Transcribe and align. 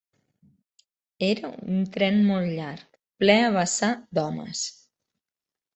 Era 1.27 1.51
un 1.75 1.85
tren 1.97 2.19
molt 2.31 2.49
llarg, 2.57 2.99
ple 3.27 3.39
a 3.47 3.55
vessar 3.61 3.95
d'homes 4.19 4.69